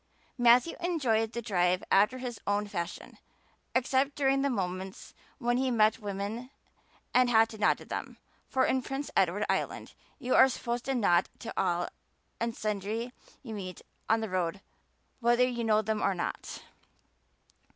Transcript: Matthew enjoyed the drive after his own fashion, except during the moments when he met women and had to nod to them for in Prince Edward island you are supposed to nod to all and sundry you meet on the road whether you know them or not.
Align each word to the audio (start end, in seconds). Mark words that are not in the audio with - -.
Matthew 0.35 0.73
enjoyed 0.79 1.31
the 1.33 1.43
drive 1.43 1.83
after 1.91 2.17
his 2.17 2.39
own 2.47 2.65
fashion, 2.65 3.19
except 3.75 4.15
during 4.15 4.41
the 4.41 4.49
moments 4.49 5.13
when 5.37 5.57
he 5.57 5.69
met 5.69 5.99
women 5.99 6.49
and 7.13 7.29
had 7.29 7.49
to 7.49 7.59
nod 7.59 7.77
to 7.77 7.85
them 7.85 8.17
for 8.49 8.65
in 8.65 8.81
Prince 8.81 9.11
Edward 9.15 9.45
island 9.47 9.93
you 10.17 10.33
are 10.33 10.49
supposed 10.49 10.85
to 10.85 10.95
nod 10.95 11.29
to 11.37 11.53
all 11.55 11.87
and 12.39 12.57
sundry 12.57 13.13
you 13.43 13.53
meet 13.53 13.83
on 14.09 14.21
the 14.21 14.29
road 14.29 14.61
whether 15.19 15.47
you 15.47 15.63
know 15.63 15.83
them 15.83 16.01
or 16.01 16.15
not. 16.15 16.63